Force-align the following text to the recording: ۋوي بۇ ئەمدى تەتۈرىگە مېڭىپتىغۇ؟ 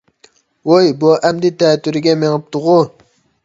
ۋوي 0.71 0.89
بۇ 1.03 1.11
ئەمدى 1.29 1.53
تەتۈرىگە 1.59 2.19
مېڭىپتىغۇ؟ 2.25 2.79